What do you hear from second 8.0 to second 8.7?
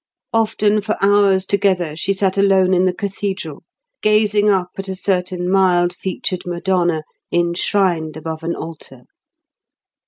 above an